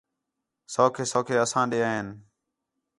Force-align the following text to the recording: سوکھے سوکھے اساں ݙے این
سوکھے 0.73 1.03
سوکھے 1.11 1.35
اساں 1.43 1.65
ݙے 1.71 1.79
این 1.87 2.07